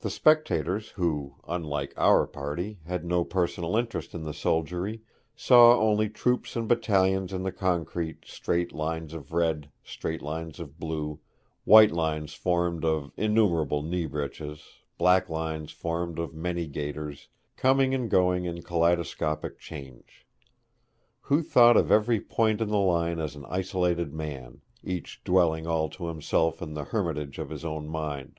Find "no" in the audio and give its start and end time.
3.04-3.24